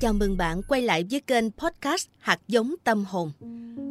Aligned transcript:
Chào 0.00 0.12
mừng 0.12 0.36
bạn 0.36 0.62
quay 0.68 0.82
lại 0.82 1.04
với 1.10 1.20
kênh 1.20 1.44
podcast 1.50 2.08
Hạt 2.18 2.38
giống 2.48 2.74
tâm 2.84 3.04
hồn. 3.08 3.30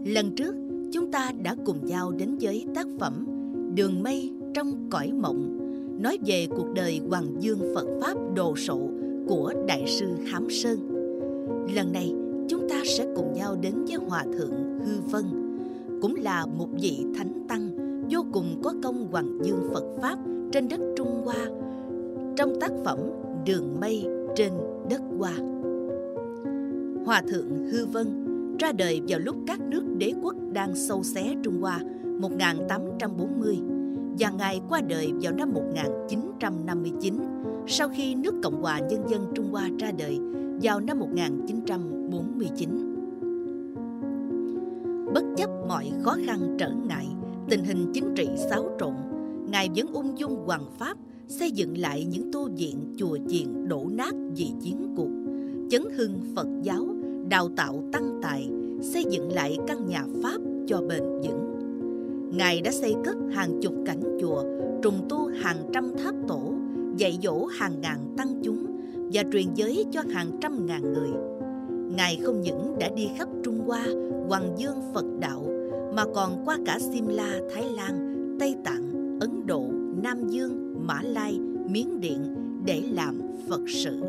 Lần 0.06 0.36
trước, 0.36 0.56
chúng 0.94 1.12
ta 1.12 1.32
đã 1.42 1.56
cùng 1.66 1.86
nhau 1.86 2.12
đến 2.12 2.38
với 2.42 2.66
tác 2.76 2.88
phẩm 3.00 3.28
Đường 3.76 4.04
mây 4.04 4.32
trong 4.54 4.90
cõi 4.90 5.12
mộng, 5.12 5.60
nói 6.02 6.18
về 6.26 6.48
cuộc 6.58 6.74
đời 6.76 7.02
Hoàng 7.10 7.36
Dương 7.40 7.60
Phật 7.76 7.88
Pháp 8.02 8.18
đồ 8.36 8.56
sộ 8.56 8.80
của 9.28 9.54
Đại 9.68 9.84
sư 9.88 10.06
Hám 10.32 10.50
Sơn. 10.50 10.80
Lần 11.76 11.92
này, 11.94 12.14
chúng 12.50 12.70
ta 12.70 12.82
sẽ 12.98 13.06
cùng 13.16 13.34
nhau 13.34 13.56
đến 13.62 13.86
với 13.86 13.98
Hòa 14.08 14.24
Thượng 14.24 14.80
Hư 14.86 15.02
Vân, 15.02 15.24
cũng 16.02 16.16
là 16.16 16.46
một 16.46 16.68
vị 16.82 17.06
thánh 17.18 17.46
tăng 17.50 17.70
vô 18.10 18.26
cùng 18.34 18.62
có 18.64 18.74
công 18.84 19.08
Hoàng 19.12 19.40
Dương 19.44 19.70
Phật 19.74 19.84
Pháp 20.02 20.18
trên 20.52 20.68
đất 20.70 20.80
Trung 20.98 21.22
Hoa 21.26 21.46
trong 22.38 22.60
tác 22.62 22.72
phẩm 22.86 23.00
Đường 23.46 23.80
mây 23.80 24.06
trên 24.36 24.52
đất 24.90 25.02
Hoa. 25.20 25.55
Hòa 27.06 27.22
thượng 27.30 27.70
Hư 27.72 27.86
Vân 27.86 28.26
ra 28.60 28.72
đời 28.72 29.02
vào 29.08 29.20
lúc 29.20 29.36
các 29.48 29.62
nước 29.62 29.84
đế 29.98 30.14
quốc 30.22 30.36
đang 30.54 30.76
sâu 30.76 31.04
xé 31.04 31.36
Trung 31.44 31.62
Hoa 31.62 31.80
1840 32.20 33.60
và 34.20 34.30
Ngài 34.30 34.62
qua 34.70 34.82
đời 34.82 35.12
vào 35.22 35.34
năm 35.34 35.54
1959 35.54 37.14
sau 37.68 37.90
khi 37.90 38.16
nước 38.16 38.34
Cộng 38.44 38.62
hòa 38.62 38.80
Nhân 38.80 39.04
dân 39.10 39.32
Trung 39.36 39.52
Hoa 39.52 39.70
ra 39.80 39.92
đời 39.98 40.20
vào 40.62 40.80
năm 40.80 41.00
1949. 41.00 42.70
Bất 45.14 45.24
chấp 45.38 45.50
mọi 45.68 45.92
khó 46.04 46.16
khăn 46.26 46.56
trở 46.60 46.70
ngại, 46.70 47.08
tình 47.50 47.64
hình 47.64 47.92
chính 47.94 48.14
trị 48.16 48.28
xáo 48.50 48.70
trộn, 48.80 48.94
Ngài 49.52 49.70
vẫn 49.76 49.94
ung 49.94 50.20
dung 50.20 50.46
hoàng 50.46 50.66
pháp 50.80 50.98
xây 51.28 51.52
dựng 51.52 51.78
lại 51.78 52.06
những 52.06 52.32
tu 52.34 52.50
viện 52.50 52.96
chùa 52.98 53.18
chiền 53.28 53.68
đổ 53.68 53.86
nát 53.92 54.14
vì 54.36 54.52
chiến 54.62 54.94
cuộc, 54.96 55.10
chấn 55.70 55.84
hưng 55.98 56.20
Phật 56.36 56.48
giáo, 56.62 56.88
đào 57.30 57.50
tạo 57.56 57.84
tăng 57.92 58.20
tài, 58.22 58.50
xây 58.82 59.04
dựng 59.10 59.34
lại 59.34 59.58
căn 59.68 59.88
nhà 59.88 60.06
Pháp 60.24 60.38
cho 60.68 60.82
bền 60.90 61.04
vững. 61.04 61.56
Ngài 62.38 62.62
đã 62.62 62.72
xây 62.72 62.96
cất 63.04 63.16
hàng 63.32 63.60
chục 63.62 63.74
cảnh 63.86 64.18
chùa, 64.22 64.44
trùng 64.82 65.06
tu 65.10 65.28
hàng 65.42 65.58
trăm 65.74 65.98
tháp 65.98 66.16
tổ, 66.28 66.54
dạy 66.98 67.20
dỗ 67.24 67.46
hàng 67.46 67.82
ngàn 67.82 68.14
tăng 68.18 68.42
chúng 68.44 68.66
và 69.14 69.24
truyền 69.34 69.46
giới 69.56 69.86
cho 69.92 70.02
hàng 70.10 70.32
trăm 70.42 70.66
ngàn 70.66 70.94
người. 70.94 71.10
Ngài 71.98 72.20
không 72.24 72.42
những 72.42 72.76
đã 72.80 72.90
đi 72.96 73.10
khắp 73.18 73.30
Trung 73.44 73.60
Hoa, 73.66 73.86
Hoàng 74.28 74.56
Dương 74.58 74.82
Phật 74.94 75.06
đạo, 75.20 75.46
mà 75.96 76.04
còn 76.16 76.46
qua 76.46 76.58
cả 76.66 76.80
Simla, 76.80 77.40
Thái 77.54 77.64
Lan, 77.70 78.16
Tây 78.40 78.56
Tạng, 78.64 79.18
Ấn 79.20 79.48
Độ, 79.48 79.66
Nam 80.04 80.30
Dương, 80.30 80.76
Mã 80.88 81.02
Lai, 81.04 81.40
Miến 81.70 82.00
Điện 82.00 82.36
để 82.66 82.82
làm 82.92 83.22
Phật 83.50 83.62
sự. 83.68 84.02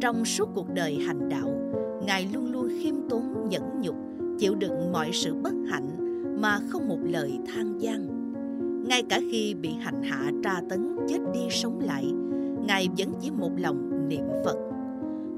Trong 0.00 0.24
suốt 0.24 0.48
cuộc 0.54 0.66
đời 0.74 0.98
hành 1.06 1.28
đạo, 1.28 1.51
Ngài 2.06 2.28
luôn 2.34 2.52
luôn 2.52 2.68
khiêm 2.82 2.94
tốn 3.08 3.48
nhẫn 3.48 3.62
nhục, 3.80 3.94
chịu 4.38 4.54
đựng 4.54 4.92
mọi 4.92 5.10
sự 5.12 5.34
bất 5.34 5.54
hạnh 5.66 5.88
mà 6.40 6.60
không 6.68 6.88
một 6.88 6.98
lời 7.02 7.38
than 7.46 7.80
gian. 7.80 8.22
Ngay 8.88 9.02
cả 9.02 9.20
khi 9.30 9.54
bị 9.54 9.68
hành 9.80 10.02
hạ 10.02 10.32
tra 10.44 10.60
tấn 10.68 10.96
chết 11.08 11.18
đi 11.34 11.40
sống 11.50 11.80
lại, 11.80 12.12
Ngài 12.66 12.88
vẫn 12.98 13.08
chỉ 13.20 13.30
một 13.30 13.50
lòng 13.56 14.08
niệm 14.08 14.24
Phật. 14.44 14.56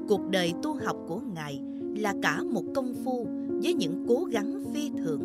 Cuộc 0.07 0.21
đời 0.31 0.53
tu 0.63 0.73
học 0.73 0.97
của 1.07 1.19
Ngài 1.35 1.61
là 1.97 2.13
cả 2.21 2.43
một 2.43 2.63
công 2.75 2.93
phu 2.93 3.27
với 3.63 3.73
những 3.73 4.05
cố 4.07 4.23
gắng 4.31 4.59
phi 4.73 4.91
thường. 5.03 5.21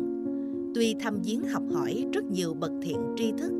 Tuy 0.75 0.95
thăm 0.99 1.19
viếng 1.23 1.43
học 1.43 1.63
hỏi 1.73 2.05
rất 2.13 2.31
nhiều 2.31 2.53
bậc 2.53 2.71
thiện 2.81 2.97
tri 3.15 3.31
thức, 3.37 3.51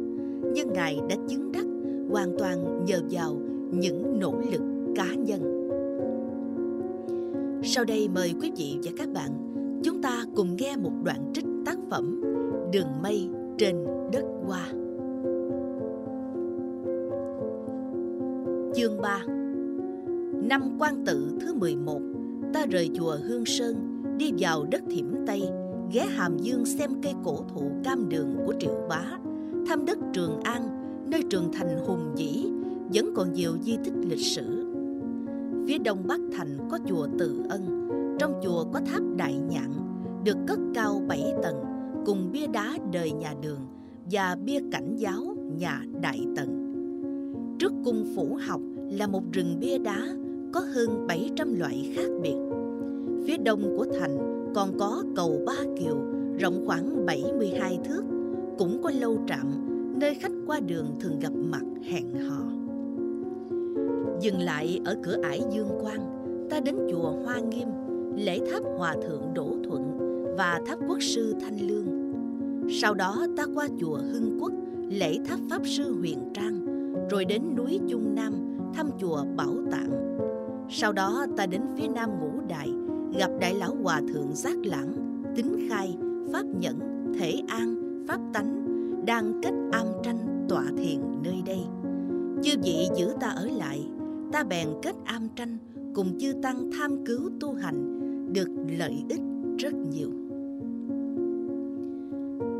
nhưng 0.53 0.73
Ngài 0.73 0.99
đã 1.09 1.15
chứng 1.29 1.51
đắc 1.51 1.65
hoàn 2.09 2.37
toàn 2.39 2.85
nhờ 2.85 3.01
vào 3.11 3.35
những 3.71 4.19
nỗ 4.19 4.41
lực 4.51 4.61
cá 4.95 5.13
nhân. 5.13 5.60
Sau 7.63 7.85
đây 7.85 8.07
mời 8.07 8.33
quý 8.41 8.51
vị 8.57 8.77
và 8.83 8.91
các 8.97 9.09
bạn 9.13 9.29
chúng 9.83 10.01
ta 10.01 10.25
cùng 10.35 10.55
nghe 10.55 10.75
một 10.75 10.91
đoạn 11.03 11.31
trích 11.33 11.45
tác 11.65 11.77
phẩm 11.89 12.21
Đường 12.73 13.01
mây 13.03 13.29
trên 13.57 13.85
đất 14.11 14.23
hoa. 14.45 14.67
Chương 18.75 19.01
3 19.01 19.23
Năm 20.49 20.61
quan 20.79 21.05
tự 21.05 21.37
thứ 21.41 21.53
11 21.53 22.01
Ta 22.53 22.65
rời 22.65 22.89
chùa 22.93 23.17
Hương 23.23 23.45
Sơn, 23.45 24.03
Đi 24.17 24.33
vào 24.39 24.65
đất 24.71 24.81
Thiểm 24.89 25.05
Tây, 25.27 25.41
Ghé 25.91 26.05
Hàm 26.05 26.37
Dương 26.37 26.65
xem 26.65 26.91
cây 27.03 27.13
cổ 27.23 27.37
thụ 27.53 27.71
cam 27.83 28.09
đường 28.09 28.35
của 28.45 28.53
Triệu 28.59 28.85
Bá, 28.89 29.03
Thăm 29.67 29.85
đất 29.85 29.97
Trường 30.13 30.39
An, 30.43 30.61
Nơi 31.07 31.23
trường 31.29 31.51
thành 31.53 31.79
hùng 31.87 32.15
vĩ, 32.17 32.45
Vẫn 32.93 33.13
còn 33.15 33.33
nhiều 33.33 33.51
di 33.63 33.77
tích 33.83 33.93
lịch 34.09 34.25
sử 34.25 34.60
Phía 35.67 35.77
đông 35.77 36.07
bắc 36.07 36.19
thành 36.31 36.57
có 36.71 36.79
chùa 36.87 37.07
Từ 37.19 37.41
Ân 37.49 37.87
Trong 38.19 38.33
chùa 38.43 38.65
có 38.73 38.79
tháp 38.85 39.01
Đại 39.17 39.35
Nhãn 39.49 39.71
Được 40.23 40.37
cất 40.47 40.59
cao 40.73 41.01
7 41.07 41.33
tầng 41.43 41.63
Cùng 42.05 42.31
bia 42.31 42.47
đá 42.47 42.77
đời 42.91 43.11
nhà 43.11 43.33
đường 43.41 43.59
Và 44.11 44.37
bia 44.45 44.59
cảnh 44.71 44.95
giáo 44.95 45.35
nhà 45.57 45.83
Đại 46.01 46.25
Tần 46.35 46.57
Trước 47.59 47.73
cung 47.85 48.05
phủ 48.15 48.37
học 48.47 48.61
là 48.91 49.07
một 49.07 49.23
rừng 49.31 49.57
bia 49.59 49.77
đá 49.77 50.07
có 50.51 50.59
hơn 50.59 51.07
700 51.07 51.53
loại 51.53 51.91
khác 51.95 52.09
biệt. 52.21 52.35
Phía 53.27 53.37
đông 53.37 53.77
của 53.77 53.85
thành 53.99 54.17
còn 54.55 54.77
có 54.79 55.03
cầu 55.15 55.41
Ba 55.45 55.55
Kiều 55.79 55.97
rộng 56.39 56.63
khoảng 56.67 57.05
72 57.05 57.79
thước, 57.83 58.03
cũng 58.57 58.81
có 58.83 58.91
lâu 58.91 59.17
trạm 59.27 59.47
nơi 59.99 60.15
khách 60.15 60.31
qua 60.47 60.59
đường 60.59 60.85
thường 60.99 61.19
gặp 61.19 61.33
mặt 61.33 61.63
hẹn 61.83 62.15
hò. 62.15 62.60
Dừng 64.21 64.39
lại 64.39 64.79
ở 64.85 64.95
cửa 65.03 65.17
ải 65.23 65.41
Dương 65.51 65.79
Quang, 65.81 65.99
ta 66.49 66.59
đến 66.59 66.75
chùa 66.91 67.11
Hoa 67.23 67.39
Nghiêm, 67.39 67.67
lễ 68.15 68.39
tháp 68.51 68.63
Hòa 68.77 68.95
Thượng 69.07 69.33
Đỗ 69.33 69.55
Thuận 69.63 69.97
và 70.37 70.61
tháp 70.65 70.79
Quốc 70.87 71.01
sư 71.01 71.35
Thanh 71.41 71.67
Lương. 71.67 71.85
Sau 72.81 72.93
đó 72.93 73.25
ta 73.37 73.45
qua 73.55 73.67
chùa 73.79 73.97
Hưng 74.11 74.37
Quốc, 74.41 74.51
lễ 74.89 75.17
tháp 75.25 75.39
Pháp 75.49 75.61
sư 75.65 75.95
Huyền 75.99 76.19
Trang, 76.33 76.65
rồi 77.09 77.25
đến 77.25 77.55
núi 77.55 77.79
Trung 77.89 78.15
Nam 78.15 78.33
thăm 78.73 78.89
chùa 78.99 79.23
Bảo 79.35 79.55
Tạng. 79.71 80.17
Sau 80.69 80.93
đó 80.93 81.25
ta 81.37 81.45
đến 81.45 81.61
phía 81.77 81.87
nam 81.87 82.09
ngũ 82.19 82.41
đại, 82.47 82.69
gặp 83.17 83.31
Đại 83.39 83.53
Lão 83.53 83.75
Hòa 83.83 84.01
Thượng 84.13 84.35
Giác 84.35 84.57
Lãng, 84.65 84.93
Tính 85.35 85.67
Khai, 85.69 85.97
Pháp 86.33 86.45
Nhẫn, 86.59 86.79
Thể 87.19 87.41
An, 87.47 87.75
Pháp 88.07 88.19
Tánh, 88.33 88.61
đang 89.05 89.41
kết 89.43 89.53
am 89.71 89.85
tranh 90.03 90.45
tọa 90.49 90.63
thiền 90.77 90.99
nơi 91.23 91.41
đây. 91.45 91.59
Chư 92.43 92.51
vị 92.63 92.87
giữ 92.95 93.13
ta 93.19 93.27
ở 93.27 93.47
lại, 93.57 93.87
ta 94.31 94.43
bèn 94.43 94.67
kết 94.81 94.95
am 95.05 95.27
tranh 95.35 95.57
cùng 95.95 96.17
chư 96.19 96.33
tăng 96.41 96.69
tham 96.71 97.05
cứu 97.05 97.29
tu 97.39 97.53
hành, 97.53 97.99
được 98.33 98.49
lợi 98.79 99.03
ích 99.09 99.21
rất 99.57 99.73
nhiều. 99.73 100.09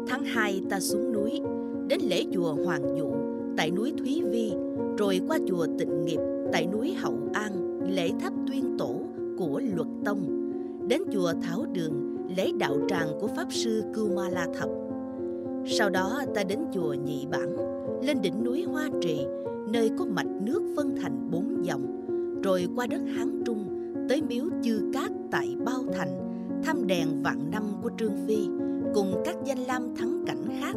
Tháng 0.08 0.24
2 0.24 0.62
ta 0.70 0.80
xuống 0.80 1.14
núi, 1.14 1.42
đến 1.88 2.00
lễ 2.10 2.24
chùa 2.34 2.54
Hoàng 2.66 2.98
Dụ 2.98 3.12
tại 3.58 3.72
núi 3.72 3.94
Thúy 3.98 4.24
Vi, 4.32 4.54
rồi 4.98 5.22
qua 5.28 5.38
chùa 5.48 5.68
Tịnh 5.80 6.06
Nghiệp 6.06 6.20
tại 6.52 6.66
núi 6.66 6.94
Hậu 6.94 7.18
An, 7.34 7.80
lễ 7.90 8.10
tháp 8.20 8.34
tuyên 8.48 8.76
tổ 8.78 8.96
của 9.38 9.62
Luật 9.76 9.88
Tông, 10.06 10.52
đến 10.88 11.02
chùa 11.14 11.34
Thảo 11.42 11.66
Đường, 11.74 12.18
lễ 12.38 12.52
đạo 12.60 12.78
tràng 12.90 13.08
của 13.22 13.28
Pháp 13.28 13.48
Sư 13.50 13.84
Cưu 13.94 14.16
Ma 14.16 14.30
La 14.30 14.48
Thập. 14.60 14.70
Sau 15.66 15.90
đó 15.90 16.22
ta 16.36 16.44
đến 16.44 16.60
chùa 16.74 16.94
Nhị 16.94 17.28
Bản, 17.32 17.56
lên 18.04 18.22
đỉnh 18.22 18.44
núi 18.44 18.64
Hoa 18.64 18.90
Trì, 19.02 19.26
nơi 19.70 19.92
có 19.98 20.06
mạch 20.06 20.42
nước 20.42 20.62
phân 20.76 20.96
thành 21.02 21.32
bốn 21.32 21.66
dòng, 21.66 22.06
rồi 22.44 22.68
qua 22.76 22.88
đất 22.88 23.02
Hán 23.16 23.44
Trung, 23.46 23.66
tới 24.10 24.22
miếu 24.22 24.46
Chư 24.64 24.92
Cát 24.94 25.12
tại 25.32 25.56
Bao 25.66 25.84
Thành, 25.94 26.10
thăm 26.64 26.88
đèn 26.88 27.24
vạn 27.24 27.52
năm 27.52 27.64
của 27.84 27.90
Trương 28.00 28.16
Phi, 28.28 28.48
cùng 28.94 29.22
các 29.26 29.36
danh 29.46 29.60
lam 29.60 29.96
thắng 29.96 30.24
cảnh 30.28 30.46
khác. 30.60 30.76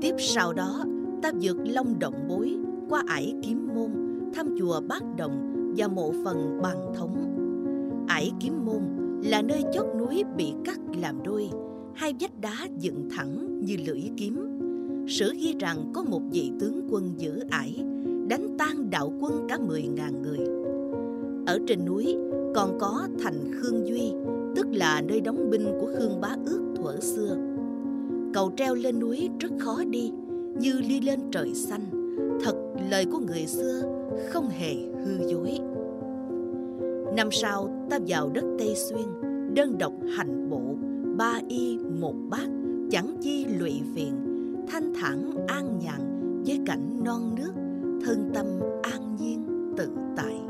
Tiếp 0.00 0.14
sau 0.18 0.52
đó, 0.52 0.84
ta 1.22 1.32
vượt 1.40 1.56
long 1.64 1.98
động 1.98 2.26
bối, 2.28 2.56
qua 2.88 3.02
ải 3.06 3.34
kiếm 3.42 3.68
môn, 3.74 3.90
thăm 4.34 4.54
chùa 4.58 4.80
Bát 4.88 5.02
Đồng 5.16 5.52
và 5.76 5.88
mộ 5.88 6.12
phần 6.24 6.58
Bàn 6.62 6.76
thống. 6.94 7.16
Ải 8.08 8.30
kiếm 8.40 8.66
môn 8.66 8.82
là 9.24 9.42
nơi 9.42 9.62
chót 9.72 9.86
núi 9.98 10.22
bị 10.36 10.52
cắt 10.64 10.78
làm 11.00 11.22
đôi, 11.22 11.50
hai 11.94 12.14
vách 12.20 12.40
đá 12.40 12.66
dựng 12.78 13.08
thẳng 13.10 13.60
như 13.60 13.76
lưỡi 13.86 14.02
kiếm. 14.16 14.45
Sử 15.08 15.32
ghi 15.38 15.54
rằng 15.58 15.92
có 15.94 16.02
một 16.02 16.20
vị 16.30 16.52
tướng 16.60 16.88
quân 16.90 17.14
giữ 17.16 17.40
ải, 17.50 17.84
đánh 18.28 18.56
tan 18.58 18.90
đạo 18.90 19.12
quân 19.20 19.46
cả 19.48 19.58
mười 19.58 19.82
ngàn 19.82 20.22
người. 20.22 20.38
Ở 21.46 21.58
trên 21.66 21.84
núi 21.84 22.16
còn 22.54 22.78
có 22.78 23.08
thành 23.18 23.52
Khương 23.52 23.86
Duy, 23.86 24.12
tức 24.56 24.66
là 24.72 25.02
nơi 25.08 25.20
đóng 25.20 25.50
binh 25.50 25.64
của 25.80 25.92
Khương 25.98 26.20
Bá 26.20 26.36
Ước 26.46 26.60
thuở 26.76 27.00
xưa. 27.00 27.36
Cầu 28.34 28.52
treo 28.56 28.74
lên 28.74 29.00
núi 29.00 29.28
rất 29.40 29.50
khó 29.58 29.84
đi, 29.90 30.12
như 30.60 30.80
đi 30.88 31.00
lên 31.00 31.20
trời 31.32 31.54
xanh. 31.54 31.82
Thật 32.44 32.54
lời 32.90 33.06
của 33.12 33.18
người 33.18 33.46
xưa 33.46 33.82
không 34.30 34.48
hề 34.48 34.74
hư 34.74 35.28
dối. 35.28 35.58
Năm 37.16 37.28
sau 37.30 37.86
ta 37.90 37.98
vào 38.06 38.30
đất 38.34 38.44
Tây 38.58 38.74
Xuyên, 38.74 39.06
đơn 39.54 39.78
độc 39.78 39.92
hành 40.16 40.50
bộ, 40.50 40.62
ba 41.16 41.40
y 41.48 41.78
một 42.00 42.14
bát, 42.30 42.48
chẳng 42.90 43.16
chi 43.20 43.46
lụy 43.58 43.80
phiền, 43.94 44.12
thanh 44.68 44.92
thản 44.94 45.46
an 45.46 45.78
nhàn 45.78 46.00
với 46.46 46.60
cảnh 46.66 47.00
non 47.04 47.34
nước, 47.38 47.52
thân 48.04 48.30
tâm 48.34 48.46
an 48.82 49.16
nhiên 49.16 49.46
tự 49.76 49.88
tại. 50.16 50.40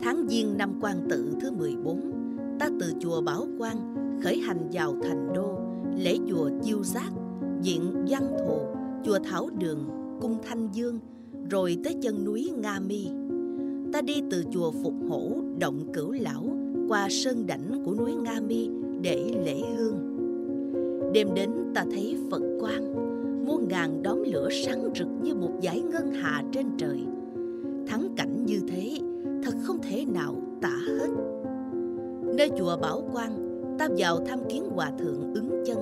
Tháng 0.00 0.26
giêng 0.28 0.58
năm 0.58 0.72
quan 0.80 1.06
tự 1.10 1.34
thứ 1.40 1.50
14 1.50 2.12
Ta 2.58 2.68
từ 2.80 2.92
chùa 3.00 3.20
Bảo 3.20 3.46
Quang 3.58 3.94
Khởi 4.22 4.38
hành 4.38 4.68
vào 4.72 4.96
thành 5.02 5.32
đô 5.34 5.58
Lễ 5.96 6.16
chùa 6.28 6.50
Chiêu 6.62 6.84
Giác 6.84 7.10
Diện 7.62 8.04
Văn 8.08 8.36
Thù 8.38 8.58
Chùa 9.04 9.18
Thảo 9.24 9.50
Đường 9.58 9.88
Cung 10.20 10.38
Thanh 10.42 10.68
Dương 10.72 10.98
Rồi 11.50 11.76
tới 11.84 11.96
chân 12.02 12.24
núi 12.24 12.50
Nga 12.62 12.80
Mi 12.80 13.06
Ta 13.92 14.00
đi 14.00 14.22
từ 14.30 14.44
chùa 14.52 14.70
Phục 14.70 14.94
Hổ 15.08 15.32
Động 15.58 15.92
Cửu 15.92 16.12
Lão 16.12 16.44
Qua 16.88 17.08
sơn 17.10 17.46
đảnh 17.46 17.82
của 17.84 17.94
núi 17.94 18.14
Nga 18.14 18.40
Mi 18.40 18.68
Để 19.02 19.34
lễ 19.44 19.60
hương 19.76 20.01
Đêm 21.12 21.34
đến 21.34 21.50
ta 21.74 21.84
thấy 21.90 22.16
Phật 22.30 22.42
quang, 22.60 22.94
Muôn 23.46 23.68
ngàn 23.68 24.02
đóm 24.02 24.22
lửa 24.26 24.48
sáng 24.66 24.90
rực 24.94 25.08
như 25.22 25.34
một 25.34 25.50
dải 25.62 25.80
ngân 25.80 26.12
hà 26.12 26.44
trên 26.52 26.66
trời. 26.78 27.00
Thắng 27.86 28.14
cảnh 28.16 28.46
như 28.46 28.60
thế, 28.68 28.98
thật 29.44 29.52
không 29.62 29.78
thể 29.82 30.04
nào 30.04 30.34
tả 30.62 30.76
hết. 30.86 31.08
Nơi 32.36 32.50
chùa 32.58 32.76
Bảo 32.76 33.02
Quang, 33.12 33.52
Ta 33.78 33.88
vào 33.98 34.18
thăm 34.26 34.38
kiến 34.48 34.64
hòa 34.74 34.90
thượng 34.98 35.34
ứng 35.34 35.62
chân, 35.66 35.78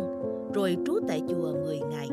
Rồi 0.54 0.76
trú 0.86 0.98
tại 1.08 1.22
chùa 1.28 1.52
10 1.64 1.80
ngày. 1.90 2.08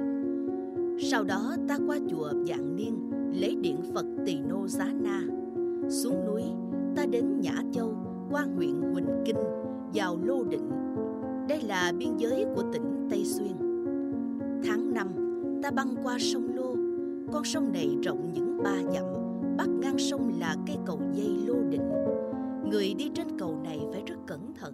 Sau 1.00 1.24
đó 1.24 1.56
ta 1.68 1.78
qua 1.88 1.98
chùa 2.10 2.32
Dạng 2.48 2.76
Niên, 2.76 3.12
Lấy 3.34 3.56
điện 3.62 3.78
Phật 3.94 4.06
Tỳ 4.26 4.40
Nô 4.40 4.68
Giá 4.68 4.86
Na. 5.02 5.22
Xuống 5.90 6.26
núi, 6.26 6.44
ta 6.96 7.06
đến 7.06 7.42
Nhã 7.42 7.54
Châu, 7.72 7.94
Qua 8.32 8.46
huyện 8.56 8.82
Huỳnh 8.94 9.24
Kinh, 9.26 9.38
Vào 9.94 10.18
Lô 10.24 10.44
Định. 10.44 10.70
Đây 11.50 11.62
là 11.62 11.92
biên 11.98 12.18
giới 12.18 12.46
của 12.56 12.64
tỉnh 12.74 12.97
Tây 13.10 13.26
Xuyên. 13.26 13.54
Tháng 14.64 14.94
5 14.94 15.08
ta 15.64 15.72
băng 15.72 15.96
qua 16.04 16.18
sông 16.20 16.56
Lô. 16.56 16.76
Con 17.34 17.44
sông 17.44 17.72
này 17.74 17.98
rộng 18.04 18.32
những 18.34 18.64
ba 18.64 18.76
dặm 18.94 19.06
Bắc 19.58 19.70
ngang 19.70 19.98
sông 19.98 20.40
là 20.40 20.56
cây 20.68 20.78
cầu 20.86 21.00
dây 21.14 21.30
Lô 21.48 21.56
Định. 21.70 21.92
Người 22.70 22.94
đi 22.94 23.12
trên 23.14 23.28
cầu 23.40 23.60
này 23.64 23.80
phải 23.92 24.04
rất 24.06 24.16
cẩn 24.28 24.40
thận 24.60 24.74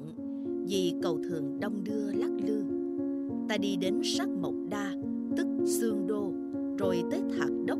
Vì 0.67 0.93
cầu 1.03 1.19
thường 1.29 1.59
đông 1.59 1.83
đưa 1.83 2.11
lắc 2.11 2.31
lư. 2.47 2.63
Ta 3.49 3.57
đi 3.57 3.75
đến 3.75 4.01
sắc 4.03 4.29
Mộc 4.29 4.53
Đa 4.69 4.91
Tức 5.37 5.47
Sương 5.65 6.07
Đô 6.07 6.31
Rồi 6.77 7.03
tới 7.11 7.21
Thạc 7.37 7.49
Đốc. 7.65 7.79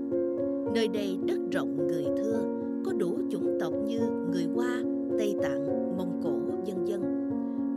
Nơi 0.75 0.87
đây 0.87 1.17
đất 1.27 1.39
rộng 1.51 1.87
người 1.87 2.05
thưa 2.17 2.39
Có 2.85 2.93
đủ 2.93 3.17
chủng 3.31 3.57
tộc 3.59 3.73
như 3.87 3.99
người 4.31 4.45
Hoa, 4.55 4.83
Tây 5.17 5.35
Tạng, 5.41 5.65
Mông 5.97 6.21
Cổ, 6.23 6.31
vân 6.65 6.85
vân. 6.85 7.01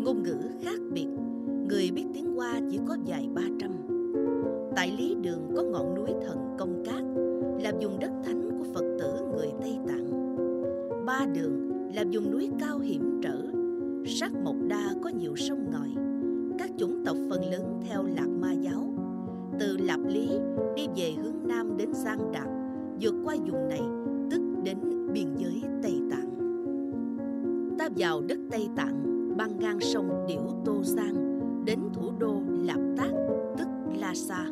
Ngôn 0.05 0.23
ngữ 0.23 0.37
khác 0.63 0.76
có 2.89 2.97
dài 3.05 3.29
ba 3.35 3.43
trăm. 3.59 3.71
Tại 4.77 4.91
Lý 4.99 5.17
Đường 5.23 5.53
có 5.57 5.63
ngọn 5.63 5.95
núi 5.95 6.11
thần 6.27 6.39
Công 6.59 6.83
Cát, 6.85 7.03
Là 7.63 7.73
vùng 7.83 7.99
đất 7.99 8.11
thánh 8.25 8.51
của 8.59 8.65
Phật 8.75 8.85
tử 8.99 9.15
người 9.37 9.49
Tây 9.61 9.79
Tạng. 9.89 10.07
Ba 11.07 11.27
Đường 11.35 11.73
là 11.95 12.05
vùng 12.13 12.31
núi 12.31 12.51
cao 12.61 12.79
hiểm 12.79 13.21
trở, 13.23 13.39
Sắc 14.07 14.33
Mộc 14.45 14.57
Đa 14.69 14.95
có 15.03 15.11
nhiều 15.11 15.37
sông 15.37 15.71
ngòi. 15.73 16.05
Các 16.59 16.71
chủng 16.79 17.05
tộc 17.05 17.17
phần 17.31 17.45
lớn 17.51 17.81
theo 17.89 18.03
Lạc 18.03 18.29
Ma 18.41 18.53
giáo. 18.53 18.95
Từ 19.59 19.77
Lạp 19.77 20.01
Lý 20.07 20.29
đi 20.77 20.87
về 20.97 21.13
hướng 21.23 21.49
Nam 21.49 21.77
đến 21.77 21.89
Giang 21.93 22.33
Đạt 22.33 22.49
Vượt 23.01 23.15
qua 23.25 23.37
vùng 23.37 23.69
này, 23.69 23.83
tức 24.31 24.41
đến 24.65 24.79
biên 25.13 25.35
giới 25.37 25.63
Tây 25.83 26.01
Tạng. 26.11 26.31
Ta 27.79 27.89
vào 27.97 28.21
đất 28.21 28.39
Tây 28.51 28.69
Tạng, 28.77 29.03
băng 29.37 29.59
ngang 29.59 29.81
sông 29.81 30.25
Điểu 30.29 30.43
Tô 30.65 30.83
Giang. 30.83 31.26
Đến 31.67 31.79
thủ 31.95 32.13
đô 32.19 32.35
Lạp 32.63 32.81
Tác 32.97 33.11
tức 33.59 33.69
Lhasa 33.99 34.47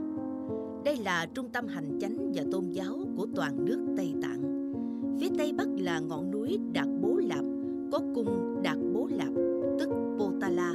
Đây 0.84 0.96
là 0.96 1.26
trung 1.34 1.49
tâm 1.49 1.66
hành 1.66 1.99
chánh 2.00 2.32
và 2.34 2.43
tôn 2.52 2.70
giáo 2.70 2.94
của 3.16 3.26
toàn 3.37 3.64
nước 3.64 3.87
Tây 3.96 4.14
Tạng. 4.22 4.72
Phía 5.20 5.28
Tây 5.38 5.52
Bắc 5.52 5.69
là 5.78 6.00
ngọn 6.00 6.31
núi 6.31 6.58
Đạt 6.72 6.87
Bố 7.02 7.16
Lạp 7.16 7.44
Có 7.93 8.00
cung 8.14 8.62
Đạt 8.62 8.76
Bố 8.94 9.08
Lạp 9.11 9.34
Tức 9.78 9.88
Potala 10.19 10.75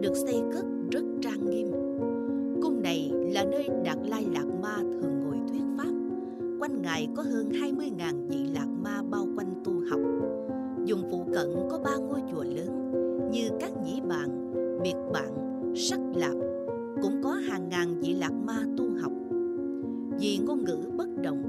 Được 0.00 0.14
xây 0.14 0.42
cất 0.52 0.64
rất 0.90 1.04
trang 1.22 1.50
nghiêm. 1.50 1.70
Cung 2.62 2.82
này 2.82 3.10
là 3.14 3.44
nơi 3.44 3.68
Đạt 3.84 3.98
Lai 4.08 4.26
Lạt 4.34 4.46
Ma 4.62 4.76
thường 4.76 5.20
ngồi 5.20 5.36
thuyết 5.48 5.62
pháp. 5.76 5.92
Quanh 6.60 6.82
Ngài 6.82 7.08
có 7.16 7.22
hơn 7.22 7.48
20.000 7.48 8.28
vị 8.28 8.46
Lạc 8.54 8.68
Ma 8.82 9.02
bao 9.10 9.26
quanh 9.36 9.54
tu 9.64 9.72
học. 9.90 10.00
Dùng 10.84 11.02
phụ 11.10 11.24
cận 11.34 11.48
có 11.70 11.78
ba 11.84 11.96
ngôi 11.96 12.20
chùa 12.32 12.44
lớn 12.44 12.90
Như 13.32 13.48
các 13.60 13.70
nhĩ 13.84 14.00
bàn, 14.08 14.52
biệt 14.82 14.96
bạn, 15.12 15.29
sắc 15.80 16.00
lạp 16.14 16.34
Cũng 17.02 17.20
có 17.22 17.30
hàng 17.30 17.68
ngàn 17.68 18.00
vị 18.00 18.14
Lạc 18.14 18.32
Ma 18.46 18.64
tu 18.76 18.84
học 19.00 19.12
Vì 20.18 20.38
ngôn 20.38 20.64
ngữ 20.64 20.78
bất 20.96 21.08
đồng 21.22 21.42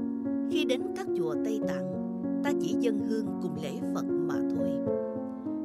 Khi 0.50 0.64
đến 0.64 0.82
các 0.96 1.06
chùa 1.18 1.34
Tây 1.44 1.60
Tạng 1.68 1.92
ta 2.42 2.52
chỉ 2.60 2.74
dân 2.80 3.00
hương 3.08 3.26
cùng 3.42 3.56
lễ 3.62 3.70
Phật 3.94 4.04
mà 4.04 4.34
thôi. 4.34 4.70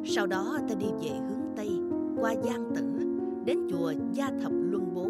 Sau 0.06 0.28
đó 0.28 0.58
ta 0.70 0.76
đi 0.76 0.86
về 1.02 1.10
hướng 1.10 1.56
Tây, 1.56 1.70
qua 2.20 2.36
Giang 2.44 2.72
Tử, 2.76 2.84
đến 3.46 3.58
chùa 3.70 3.94
Gia 4.14 4.32
Thập 4.42 4.52
Luân 4.52 4.94
Bố, 4.94 5.08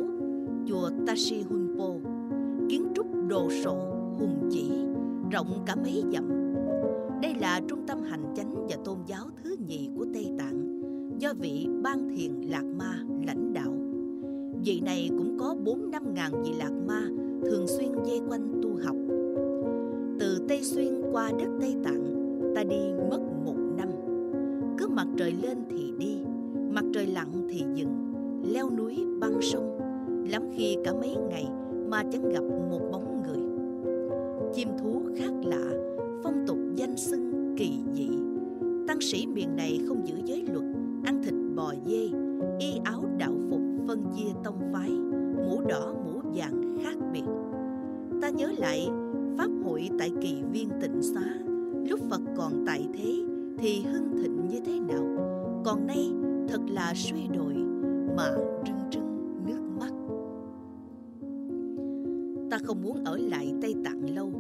chùa 0.68 0.90
Tashi 1.08 1.42
Hunpo, 1.42 1.90
kiến 2.70 2.88
trúc 2.96 3.08
đồ 3.28 3.50
sộ, 3.64 3.78
hùng 4.20 4.50
chỉ, 4.52 4.72
rộng 5.32 5.64
cả 5.66 5.76
mấy 5.76 6.04
dặm. 6.14 6.54
Đây 7.22 7.36
là 7.40 7.62
trung 7.68 7.88
tâm 7.88 8.04
hành 8.04 8.34
chánh 8.36 8.68
và 8.70 8.76
tôn 8.86 8.98
giáo 9.08 9.26
thứ 9.44 9.56
nhì 9.68 9.90
của 9.96 10.06
Tây 10.14 10.32
Tạng, 10.38 10.67
do 11.20 11.34
vị 11.40 11.68
Ban 11.82 12.10
Thiền 12.16 12.32
Lạc 12.42 12.66
Ma 12.78 13.00
lãnh 13.26 13.54
đạo. 13.54 13.74
Vị 14.66 14.82
này 14.86 15.10
cũng 15.18 15.38
có 15.40 15.56
4-5 15.66 16.14
ngàn 16.14 16.44
vị 16.44 16.52
Lạc 16.58 16.72
Ma 16.88 17.08
thường 17.46 17.68
xuyên 17.68 17.90
dây 18.06 18.22
quanh 18.30 18.62
tu 18.62 18.70
học 18.84 18.96
từ 20.20 20.40
Tây 20.48 20.64
Xuyên 20.64 21.02
qua 21.12 21.32
đất 21.40 21.48
Tây 21.62 21.76
Tạng, 21.84 22.04
ta 22.56 22.64
đi 22.64 22.94
mất 23.10 23.20
một 23.46 23.56
năm. 23.78 23.90
Cứ 24.78 24.88
mặt 24.88 25.08
trời 25.18 25.34
lên 25.42 25.58
thì 25.70 25.92
đi, 25.98 26.18
mặt 26.72 26.86
trời 26.94 27.08
lặn 27.08 27.28
thì 27.50 27.64
dừng, 27.76 28.14
leo 28.54 28.70
núi 28.70 28.98
băng 29.20 29.42
sông, 29.42 29.80
lắm 30.32 30.42
khi 30.56 30.78
cả 30.84 30.94
mấy 30.94 31.16
ngày 31.30 31.46
mà 31.90 32.04
chẳng 32.12 32.30
gặp 32.30 32.44
một 32.70 32.82
bóng 32.92 33.24
người. 33.24 33.44
Chim 34.54 34.68
thú 34.82 35.02
khác 35.18 35.32
lạ, 35.46 35.72
phong 36.24 36.44
tục 36.48 36.58
danh 36.76 36.98
xưng 36.98 37.56
kỳ 37.58 37.72
dị. 37.94 38.10
Tăng 38.88 39.02
sĩ 39.02 39.28
miền 39.28 39.56
này 39.56 39.77
y 42.60 42.80
áo 42.84 43.04
đạo 43.18 43.34
phục 43.50 43.62
phân 43.88 44.04
chia 44.16 44.32
tông 44.44 44.60
phái, 44.74 44.90
mũ 45.36 45.62
đỏ 45.68 45.94
mũ 46.06 46.22
vàng 46.34 46.78
khác 46.84 46.96
biệt. 47.14 47.24
Ta 48.22 48.30
nhớ 48.30 48.52
lại 48.58 48.90
Pháp 49.38 49.50
hội 49.66 49.90
tại 50.00 50.12
kỳ 50.22 50.42
viên 50.52 50.70
tịnh 50.82 51.02
xá 51.02 51.22
Lúc 51.90 52.00
Phật 52.10 52.22
còn 52.38 52.64
tại 52.66 52.88
thế 52.94 53.24
Thì 53.58 53.82
hưng 53.82 54.18
thịnh 54.22 54.48
như 54.48 54.60
thế 54.66 54.80
nào 54.80 55.04
Còn 55.66 55.88
nay 55.88 56.12
thật 56.48 56.62
là 56.70 56.94
suy 56.96 57.28
đồi 57.38 57.54
Mà 58.18 58.32
rưng 58.66 58.92
rưng 58.92 59.46
nước 59.46 59.62
mắt 59.80 59.92
Ta 62.52 62.58
không 62.64 62.82
muốn 62.84 63.06
ở 63.06 63.18
lại 63.18 63.54
Tây 63.62 63.76
Tạng 63.86 64.16
lâu 64.16 64.32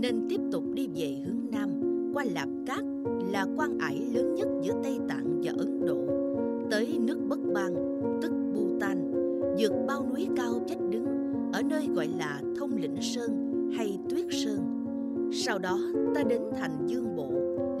Nên 0.00 0.26
tiếp 0.28 0.40
tục 0.52 0.64
đi 0.74 0.88
về 0.94 1.22
hướng 1.26 1.50
Nam 1.50 1.70
Qua 2.14 2.24
Lạp 2.24 2.48
Cát 2.66 2.84
là 3.32 3.46
quan 3.56 3.78
ải 3.78 4.08
lớn 4.14 4.34
nhất 4.34 4.48
giữa 4.62 4.74
Tây 4.84 4.98
Tạng 5.08 5.40
và 5.42 5.52
Ấn 5.58 5.86
Độ 5.86 5.98
Tới 6.70 6.98
nước 6.98 7.18
Bất 7.28 7.38
gọi 12.06 12.18
là 12.18 12.40
Thông 12.58 12.76
Lĩnh 12.76 13.02
Sơn 13.02 13.52
hay 13.76 13.98
Tuyết 14.08 14.26
Sơn. 14.30 14.60
Sau 15.32 15.58
đó 15.58 15.78
ta 16.14 16.22
đến 16.22 16.42
thành 16.58 16.86
Dương 16.86 17.16
Bộ, 17.16 17.30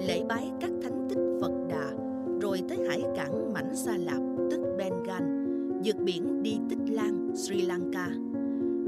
lễ 0.06 0.24
bái 0.28 0.50
các 0.60 0.70
thánh 0.82 1.06
tích 1.08 1.18
Phật 1.40 1.52
Đà, 1.68 1.90
rồi 2.40 2.62
tới 2.68 2.78
hải 2.88 3.02
cảng 3.16 3.52
Mảnh 3.52 3.76
Sa 3.76 3.96
Lạp 3.96 4.20
tức 4.50 4.60
Bengal, 4.78 5.22
vượt 5.84 5.96
biển 6.04 6.42
đi 6.42 6.58
Tích 6.68 6.94
Lan, 6.94 7.30
Sri 7.34 7.62
Lanka. 7.62 8.10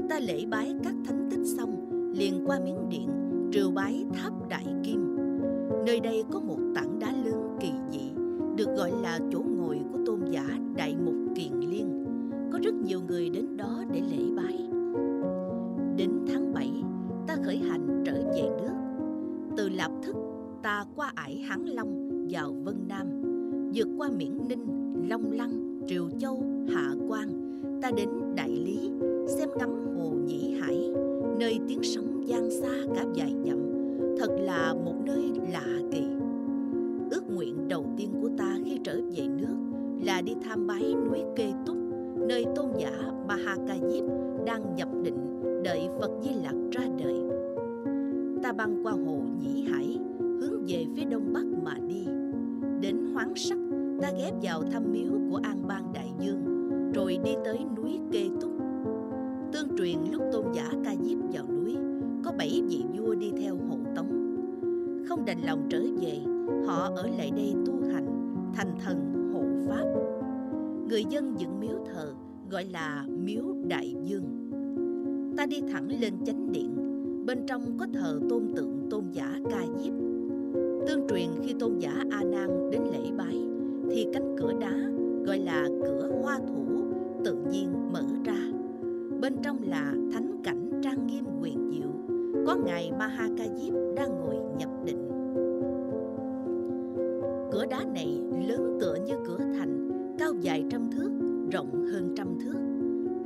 Ta 0.09 0.19
lễ 0.19 0.45
bái 0.51 0.73
các 0.83 0.93
thánh 1.05 1.27
tích 1.31 1.45
xong, 1.57 1.75
liền 2.15 2.43
qua 2.45 2.59
Miến 2.59 2.89
Điện, 2.89 3.09
triều 3.51 3.71
bái 3.71 4.05
Tháp 4.13 4.49
Đại 4.49 4.65
Kim. 4.83 5.17
Nơi 5.85 5.99
đây 5.99 6.23
có 6.31 6.39
một 6.39 6.59
tảng 6.75 6.99
đá 6.99 7.13
lớn 7.25 7.57
kỳ 7.59 7.71
dị, 7.91 8.11
được 8.55 8.75
gọi 8.77 8.91
là 9.01 9.19
chỗ 9.31 9.39
ngồi 9.57 9.79
của 9.91 9.99
tôn 10.05 10.19
giả 10.31 10.45
Đại 10.75 10.95
Mục 11.05 11.15
Kiền 11.35 11.59
Liên. 11.69 12.05
Có 12.51 12.59
rất 12.63 12.73
nhiều 12.73 12.99
người 13.07 13.29
đến 13.29 13.57
đó 13.57 13.83
để 13.93 14.01
lễ 14.01 14.23
bái. 14.35 14.68
Qua 21.09 21.23
ải 21.23 21.37
Hán 21.37 21.65
Long 21.65 22.27
vào 22.29 22.53
Vân 22.63 22.75
Nam, 22.87 23.07
vượt 23.73 23.87
qua 23.97 24.09
Miễn 24.17 24.37
Ninh, 24.49 24.67
Long 25.09 25.31
Lăng, 25.31 25.81
Triều 25.87 26.09
Châu, 26.19 26.43
Hạ 26.73 26.93
Quan, 27.07 27.27
ta 27.81 27.91
đến 27.97 28.09
Đại 28.35 28.49
Lý, 28.49 28.91
xem 29.27 29.49
ngắm 29.57 29.69
hồ 29.97 30.09
Nhĩ 30.25 30.53
Hải, 30.59 30.91
nơi 31.39 31.59
tiếng 31.67 31.83
sóng 31.83 32.27
gian 32.27 32.51
xa 32.51 32.71
cả 32.95 33.05
vài 33.15 33.35
dặm, 33.45 33.57
thật 34.19 34.29
là 34.39 34.73
một 34.73 34.95
nơi 35.05 35.31
lạ 35.51 35.79
kỳ. 35.91 36.03
Ước 37.11 37.23
nguyện 37.35 37.67
đầu 37.67 37.85
tiên 37.97 38.09
của 38.21 38.29
ta 38.37 38.57
khi 38.65 38.79
trở 38.83 39.01
về 39.15 39.27
nước 39.27 39.55
là 40.05 40.21
đi 40.21 40.33
tham 40.43 40.67
bái 40.67 40.93
núi 41.09 41.19
Kê 41.35 41.53
Túc, 41.65 41.77
nơi 42.27 42.45
tôn 42.55 42.65
giả 42.77 43.11
Mahakajip 43.27 44.07
đang 44.45 44.75
nhập 44.75 44.89
định 45.03 45.43
đợi 45.63 45.89
Phật 45.99 46.11
Di 46.23 46.29
Lặc 46.43 46.55
ra 46.71 46.83
đời. 46.97 47.15
Ta 48.43 48.53
băng 48.53 48.85
qua 48.85 48.91
hồ 48.91 49.21
Nhĩ 49.41 49.61
Hải, 49.61 49.99
về 50.69 50.85
phía 50.95 51.05
đông 51.05 51.33
bắc 51.33 51.45
mà 51.63 51.73
đi. 51.87 52.05
đến 52.81 52.97
hoáng 53.13 53.35
sắc, 53.35 53.57
ta 54.01 54.11
ghép 54.17 54.33
vào 54.41 54.63
thăm 54.71 54.83
miếu 54.91 55.11
của 55.29 55.39
an 55.43 55.67
bang 55.67 55.93
đại 55.93 56.11
dương, 56.19 56.41
rồi 56.93 57.19
đi 57.23 57.31
tới 57.45 57.59
núi 57.77 57.99
kê 58.11 58.29
túc. 58.41 58.51
Tương 59.51 59.77
truyền 59.77 59.97
lúc 60.11 60.23
tôn 60.31 60.45
giả 60.53 60.71
ca 60.83 60.95
diếp 61.03 61.17
vào 61.33 61.45
núi, 61.47 61.75
có 62.23 62.31
bảy 62.37 62.61
vị 62.69 62.83
vua 62.97 63.15
đi 63.15 63.31
theo 63.41 63.57
hộ 63.69 63.77
tống. 63.95 64.35
Không 65.07 65.25
đành 65.25 65.41
lòng 65.45 65.67
trở 65.69 65.81
về, 66.01 66.19
họ 66.65 66.91
ở 66.95 67.07
lại 67.17 67.31
đây 67.35 67.53
tu 67.65 67.73
hành, 67.93 68.35
thành 68.53 68.71
thần 68.85 69.29
hộ 69.33 69.41
pháp. 69.67 69.85
Người 70.89 71.03
dân 71.09 71.33
dựng 71.37 71.59
miếu 71.59 71.85
thờ, 71.93 72.13
gọi 72.49 72.65
là 72.65 73.05
miếu 73.07 73.43
đại 73.67 73.95
dương. 74.03 74.23
Ta 75.37 75.45
đi 75.45 75.61
thẳng 75.71 75.87
lên 76.01 76.13
chánh 76.25 76.51
điện, 76.51 76.75
bên 77.25 77.45
trong 77.47 77.77
có 77.77 77.87
thờ 77.93 78.19
tôn 78.29 78.53
tượng 78.55 78.87
tôn 78.89 79.11
giả 79.11 79.39
ca 79.51 79.65
diếp 79.77 79.98
tương 80.89 81.07
truyền 81.07 81.29
khi 81.43 81.53
tôn 81.59 81.79
giả 81.79 82.03
a 82.11 82.23
nan 82.23 82.69
đến 82.71 82.81
lễ 82.91 83.11
bái, 83.17 83.45
thì 83.89 84.07
cánh 84.13 84.35
cửa 84.37 84.53
đá, 84.59 84.73
gọi 85.25 85.39
là 85.39 85.67
cửa 85.83 86.11
hoa 86.21 86.39
thủ, 86.47 86.65
tự 87.25 87.35
nhiên 87.51 87.93
mở 87.93 88.03
ra. 88.25 88.51
Bên 89.21 89.35
trong 89.43 89.57
là 89.67 89.93
thánh 90.13 90.31
cảnh 90.43 90.81
trang 90.83 91.07
nghiêm 91.07 91.25
quyền 91.41 91.71
diệu, 91.71 91.89
có 92.47 92.55
ngài 92.55 92.91
maha 92.99 93.29
ca 93.37 93.43
diếp 93.55 93.73
đang 93.95 94.19
ngồi 94.19 94.35
nhập 94.57 94.69
định. 94.85 95.09
Cửa 97.51 97.65
đá 97.69 97.85
này 97.93 98.21
lớn 98.47 98.77
tựa 98.81 98.95
như 99.07 99.13
cửa 99.27 99.39
thành, 99.57 99.91
cao 100.19 100.33
dài 100.41 100.65
trăm 100.69 100.91
thước, 100.91 101.09
rộng 101.51 101.85
hơn 101.91 102.13
trăm 102.17 102.27
thước. 102.39 102.59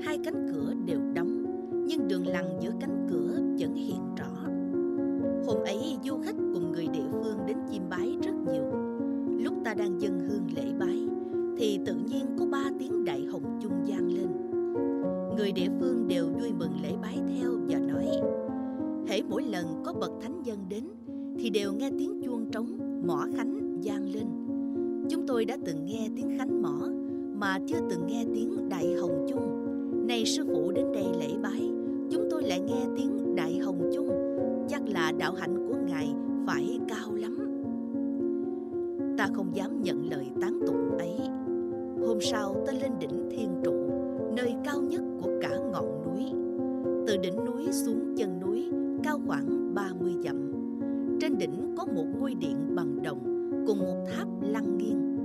Hai 0.06 0.20
cánh 0.24 0.48
cửa 0.54 0.74
đều 0.86 1.00
đóng, 1.14 1.44
nhưng 1.88 2.08
đường 2.08 2.28
lằn 2.28 2.46
giữa 2.60 2.72
cánh 2.80 3.08
cửa 3.10 3.32
vẫn 3.60 3.76
hiện 3.76 4.02
rõ 4.18 4.43
hôm 5.46 5.58
ấy, 5.66 5.98
du 6.06 6.18
khách 6.24 6.36
cùng 6.54 6.72
người 6.72 6.88
địa 6.94 7.08
phương 7.12 7.38
đến 7.48 7.58
chiêm 7.72 7.82
bái 7.90 8.18
rất 8.24 8.34
nhiều. 8.52 8.64
Lúc 9.40 9.54
ta 9.66 9.74
đang 9.74 10.02
dâng 10.02 10.20
hương 10.20 10.48
lễ 10.56 10.74
bái, 10.80 11.08
thì 11.58 11.80
tự 11.86 11.96
nhiên 11.96 12.26
có 12.40 12.46
ba 12.46 12.64
tiếng 12.80 13.06
đại 13.06 13.26
hồng 13.26 13.60
chung 13.62 13.74
vang 13.88 14.08
lên. 14.08 14.28
Người 15.38 15.52
địa 15.52 15.70
phương 15.80 16.08
đều 16.08 16.26
vui 16.40 16.52
mừng 16.60 16.82
lễ 16.84 16.94
bái 17.02 17.20
theo 17.30 17.50
và 17.68 17.80
nói, 17.80 18.06
hễ 19.08 19.22
mỗi 19.30 19.44
lần 19.44 19.66
có 19.84 19.94
bậc 19.94 20.12
thánh 20.22 20.42
nhân 20.44 20.58
đến, 20.70 20.84
thì 21.38 21.50
đều 21.50 21.74
nghe 21.74 21.92
tiếng 22.00 22.22
chuông 22.22 22.46
trống, 22.52 22.68
mỏ 23.08 23.28
khánh 23.36 23.82
vang 23.84 24.10
lên. 24.14 24.26
Chúng 25.10 25.28
tôi 25.28 25.46
đã 25.46 25.58
từng 25.66 25.86
nghe 25.86 26.10
tiếng 26.16 26.38
khánh 26.38 26.62
mỏ, 26.62 26.90
mà 27.36 27.60
chưa 27.68 27.80
từng 27.90 28.08
nghe 28.08 28.26
tiếng 28.34 28.70
đại 28.70 28.94
hồng 28.94 29.28
chung. 29.30 29.68
Này 30.08 30.26
sư 30.26 30.44
phụ 30.54 30.72
đến 30.72 30.86
đây 30.94 31.06
lễ 31.20 31.38
bái, 31.44 31.72
chúng 32.12 32.28
tôi 32.32 32.44
lại 32.44 32.60
nghe 32.60 32.86
tiếng 32.98 33.36
đại 33.36 33.58
hồng 33.58 33.73
là 34.94 35.12
đạo 35.18 35.34
hạnh 35.34 35.68
của 35.68 35.76
ngài 35.88 36.16
phải 36.48 36.80
cao 36.88 37.14
lắm. 37.14 37.38
Ta 39.18 39.28
không 39.34 39.56
dám 39.56 39.82
nhận 39.82 40.10
lời 40.10 40.26
tán 40.42 40.60
tụng 40.68 40.98
ấy. 40.98 41.18
Hôm 42.08 42.22
sau 42.22 42.56
ta 42.68 42.74
lên 42.74 42.92
đỉnh 43.00 43.30
thiên 43.32 43.50
trụ, 43.64 43.74
nơi 44.36 44.56
cao 44.64 44.82
nhất 44.82 45.02
của 45.22 45.30
cả 45.42 45.50
ngọn 45.72 46.04
núi. 46.06 46.34
Từ 47.08 47.18
đỉnh 47.18 47.46
núi 47.46 47.72
xuống 47.72 48.16
chân 48.18 48.40
núi, 48.40 48.70
cao 49.04 49.20
khoảng 49.28 49.76
30 49.76 50.14
dặm. 50.24 50.52
Trên 51.22 51.38
đỉnh 51.38 51.76
có 51.78 51.86
một 51.86 52.06
ngôi 52.20 52.34
điện 52.34 52.76
bằng 52.76 53.04
đồng 53.04 53.20
cùng 53.68 53.80
một 53.80 54.06
tháp 54.12 54.28
lăng 54.42 54.78
nghiêng. 54.78 55.18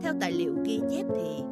Theo 0.00 0.12
tài 0.20 0.32
liệu 0.32 0.54
ghi 0.64 0.80
chép 0.90 1.06
thì 1.14 1.42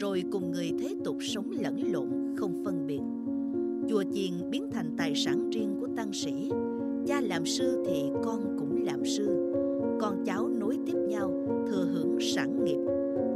rồi 0.00 0.24
cùng 0.32 0.50
người 0.50 0.72
thế 0.78 0.94
tục 1.04 1.16
sống 1.20 1.50
lẫn 1.50 1.92
lộn, 1.92 2.36
không 2.36 2.64
phân 2.64 2.86
biệt. 2.86 3.00
Chùa 3.88 4.02
chiền 4.12 4.50
biến 4.50 4.70
thành 4.70 4.94
tài 4.98 5.14
sản 5.14 5.50
riêng 5.50 5.76
của 5.80 5.88
tăng 5.96 6.12
sĩ. 6.12 6.50
Cha 7.06 7.20
làm 7.20 7.46
sư 7.46 7.84
thì 7.86 8.04
con 8.24 8.56
cũng 8.58 8.84
làm 8.84 9.04
sư. 9.04 9.54
Con 10.00 10.24
cháu 10.24 10.48
nối 10.48 10.78
tiếp 10.86 10.98
nhau, 11.08 11.30
thừa 11.68 11.86
hưởng 11.92 12.18
sản 12.20 12.64
nghiệp. 12.64 12.78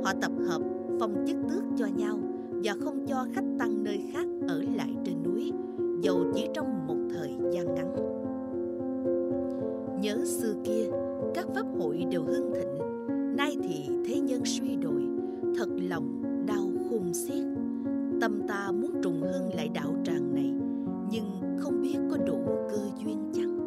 Họ 0.04 0.12
tập 0.20 0.32
hợp, 0.46 0.62
phong 1.00 1.24
chức 1.26 1.36
tước 1.48 1.62
cho 1.76 1.86
nhau 1.96 2.18
và 2.64 2.74
không 2.80 3.06
cho 3.06 3.26
khách 3.32 3.44
tăng 3.58 3.84
nơi 3.84 4.00
khác 4.12 4.26
ở 4.48 4.62
lại 4.76 4.94
trên 5.04 5.22
núi, 5.22 5.52
dầu 6.00 6.24
chỉ 6.34 6.46
trong 6.54 6.86
một 6.86 6.96
thời 7.10 7.30
gian 7.52 7.74
ngắn. 7.74 7.94
Nhớ 10.00 10.24
xưa 10.24 10.54
kia, 10.64 10.90
các 11.34 11.46
pháp 11.54 11.66
hội 11.78 12.04
đều 12.10 12.22
hưng 12.24 12.52
thịnh. 12.54 12.78
Nay 13.36 13.56
thì 13.62 13.94
thế 14.06 14.20
nhân 14.20 14.40
suy 14.44 14.76
đồi, 14.76 15.02
thật 15.56 15.68
lòng 15.88 16.21
tâm 18.22 18.42
ta 18.48 18.72
muốn 18.72 18.90
trùng 19.02 19.20
hương 19.20 19.54
lại 19.54 19.68
đạo 19.74 19.94
tràng 20.04 20.34
này, 20.34 20.52
nhưng 21.10 21.24
không 21.58 21.82
biết 21.82 21.96
có 22.10 22.16
đủ 22.16 22.38
cơ 22.70 22.78
duyên 23.04 23.18
chăng? 23.32 23.58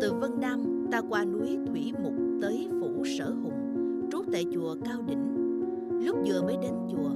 Từ 0.00 0.12
vân 0.20 0.40
nam, 0.40 0.86
ta 0.92 1.00
qua 1.08 1.24
núi 1.24 1.58
thủy 1.66 1.92
mục 2.02 2.12
tới 2.42 2.68
phủ 2.80 3.04
sở 3.18 3.34
hùng, 3.42 3.52
trú 4.12 4.18
tại 4.32 4.44
chùa 4.54 4.76
cao 4.84 5.02
đỉnh. 5.06 5.24
Lúc 6.06 6.16
vừa 6.26 6.42
mới 6.42 6.56
đến 6.62 6.72
chùa, 6.90 7.10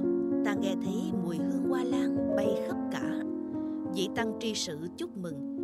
ta 0.45 0.53
nghe 0.53 0.75
thấy 0.83 0.95
mùi 1.23 1.37
hương 1.37 1.69
hoa 1.69 1.83
lan 1.83 2.35
bay 2.35 2.47
khắp 2.67 2.77
cả. 2.91 3.21
Vị 3.95 4.09
tăng 4.15 4.33
tri 4.39 4.53
sự 4.55 4.77
chúc 4.97 5.17
mừng, 5.17 5.57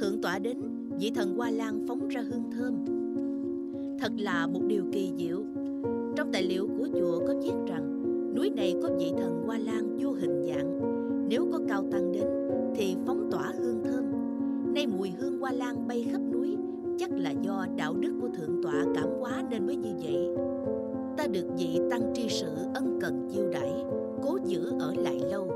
thượng 0.00 0.22
tọa 0.22 0.38
đến, 0.38 0.58
vị 0.98 1.12
thần 1.14 1.36
hoa 1.36 1.50
lan 1.50 1.84
phóng 1.88 2.08
ra 2.08 2.20
hương 2.20 2.50
thơm. 2.50 2.74
Thật 3.98 4.12
là 4.18 4.46
một 4.46 4.60
điều 4.66 4.84
kỳ 4.92 5.12
diệu. 5.18 5.42
Trong 6.16 6.32
tài 6.32 6.42
liệu 6.42 6.68
của 6.78 6.88
chùa 6.92 7.18
có 7.26 7.34
viết 7.42 7.54
rằng 7.66 7.97
núi 8.34 8.50
này 8.50 8.74
có 8.82 8.88
vị 8.98 9.12
thần 9.18 9.42
hoa 9.46 9.58
lan 9.58 9.96
vô 9.98 10.12
hình 10.12 10.42
dạng. 10.42 10.78
Nếu 11.28 11.48
có 11.52 11.60
cao 11.68 11.84
tăng 11.92 12.12
đến, 12.12 12.26
thì 12.74 12.96
phóng 13.06 13.28
tỏa 13.30 13.52
hương 13.58 13.82
thơm. 13.84 14.04
Nay 14.74 14.86
mùi 14.86 15.10
hương 15.18 15.38
hoa 15.40 15.52
lan 15.52 15.88
bay 15.88 16.06
khắp 16.12 16.20
núi, 16.32 16.56
chắc 16.98 17.10
là 17.12 17.30
do 17.30 17.66
đạo 17.76 17.94
đức 17.94 18.12
của 18.20 18.28
thượng 18.28 18.62
tọa 18.62 18.84
cảm 18.94 19.08
hóa 19.20 19.42
nên 19.50 19.66
mới 19.66 19.76
như 19.76 19.90
vậy. 20.02 20.28
Ta 21.16 21.26
được 21.26 21.46
vị 21.58 21.80
tăng 21.90 22.12
tri 22.14 22.28
sự 22.28 22.48
ân 22.74 22.98
cần 23.00 23.28
chiêu 23.34 23.48
đãi, 23.52 23.72
cố 24.22 24.38
giữ 24.44 24.72
ở 24.78 24.94
lại 24.94 25.20
lâu. 25.30 25.50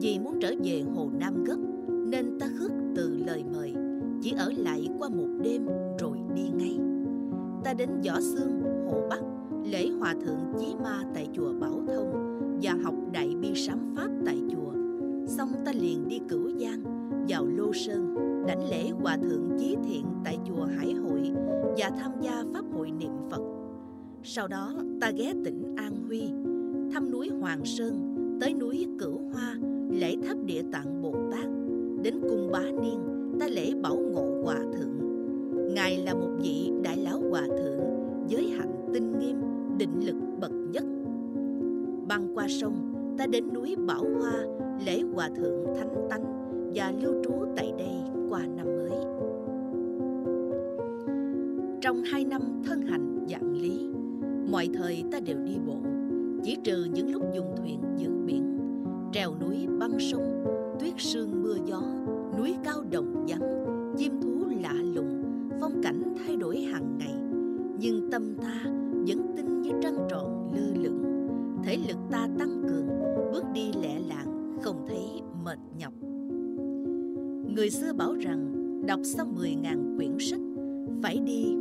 Vì 0.00 0.18
muốn 0.18 0.38
trở 0.40 0.54
về 0.64 0.82
hồ 0.94 1.08
nam 1.20 1.44
gấp 1.44 1.58
nên 1.88 2.38
ta 2.38 2.46
khước 2.58 2.70
từ 2.96 3.16
lời 3.26 3.44
mời, 3.54 3.74
chỉ 4.22 4.34
ở 4.38 4.52
lại 4.56 4.88
qua 4.98 5.08
một 5.08 5.28
đêm 5.42 5.66
rồi 5.98 6.18
đi 6.34 6.42
ngay. 6.56 6.78
Ta 7.64 7.74
đến 7.74 7.88
võ 8.06 8.20
xương, 8.20 8.62
hồ 8.90 8.98
bắc 9.10 9.20
lễ 9.64 9.88
hòa 9.98 10.14
thượng 10.24 10.40
chí 10.58 10.74
ma 10.82 11.02
tại 11.14 11.28
chùa 11.32 11.52
bảo 11.60 11.82
thông 11.86 12.40
và 12.62 12.72
học 12.82 12.94
đại 13.12 13.34
bi 13.40 13.54
sám 13.54 13.78
pháp 13.96 14.08
tại 14.26 14.38
chùa. 14.50 14.72
Xong 15.26 15.48
ta 15.64 15.72
liền 15.72 16.08
đi 16.08 16.20
cửu 16.28 16.50
giang, 16.58 16.82
vào 17.28 17.46
lô 17.46 17.72
sơn, 17.72 18.14
đảnh 18.46 18.70
lễ 18.70 18.90
hòa 18.90 19.16
thượng 19.16 19.48
chí 19.58 19.76
thiện 19.84 20.04
tại 20.24 20.38
chùa 20.48 20.64
hải 20.64 20.92
hội 20.92 21.32
và 21.78 21.90
tham 21.98 22.12
gia 22.20 22.44
pháp 22.52 22.64
hội 22.72 22.90
niệm 22.90 23.12
phật. 23.30 23.42
Sau 24.22 24.48
đó, 24.48 24.74
ta 25.00 25.10
ghé 25.10 25.34
tỉnh 25.44 25.74
an 25.76 25.92
huy, 26.06 26.22
thăm 26.92 27.10
núi 27.10 27.28
hoàng 27.40 27.64
sơn, 27.64 28.14
tới 28.40 28.54
núi 28.54 28.86
cửu 28.98 29.18
hoa, 29.32 29.56
lễ 29.90 30.16
tháp 30.26 30.44
địa 30.44 30.62
tạng 30.72 31.02
bồ 31.02 31.14
tát. 31.32 31.46
Đến 32.02 32.14
cung 32.20 32.50
bá 32.52 32.62
niên, 32.82 32.98
ta 33.40 33.46
lễ 33.48 33.74
bảo 33.82 33.96
ngộ 33.96 34.42
hòa 34.44 34.58
thượng. 34.72 34.94
Ngài 35.74 35.98
là 35.98 36.14
một 36.14 36.30
vị 36.42 36.70
đại 36.82 36.96
lão 36.96 37.20
hòa 37.30 37.46
thượng, 37.46 37.80
giới 38.28 38.48
hạnh 38.48 38.90
tinh 38.92 39.18
nghiêm 39.18 39.36
định 39.78 40.06
lực 40.06 40.16
bậc 40.40 40.52
nhất. 40.72 40.84
Băng 42.08 42.28
qua 42.34 42.46
sông, 42.48 42.74
ta 43.18 43.26
đến 43.26 43.44
núi 43.54 43.76
bảo 43.86 44.04
hoa, 44.20 44.44
lễ 44.86 45.02
hòa 45.14 45.30
thượng 45.36 45.64
thánh 45.78 46.06
tánh 46.10 46.24
và 46.74 46.92
lưu 47.02 47.12
trú 47.24 47.32
tại 47.56 47.72
đây 47.78 47.94
qua 48.28 48.46
năm 48.46 48.66
mới. 48.66 48.90
Trong 51.80 52.02
hai 52.02 52.24
năm 52.24 52.42
thân 52.66 52.82
hành 52.82 53.26
dạng 53.28 53.56
lý, 53.56 53.88
mọi 54.50 54.68
thời 54.74 55.04
ta 55.12 55.20
đều 55.20 55.38
đi 55.38 55.58
bộ, 55.66 55.76
chỉ 56.42 56.56
trừ 56.64 56.86
những 56.94 57.12
lúc 57.12 57.22
dùng 57.34 57.54
thuyền 57.56 57.80
vượt 57.98 58.24
biển, 58.26 58.58
trèo 59.12 59.34
núi 59.40 59.66
băng 59.78 59.98
sông, 60.00 60.44
tuyết 60.80 60.94
sương 60.96 61.42
mưa 61.42 61.56
gió 61.66 61.82
đọc 78.94 79.04
xong 79.04 79.34
10.000 79.36 79.96
quyển 79.96 80.16
sách 80.18 80.40
phải 81.02 81.18
đi 81.18 81.53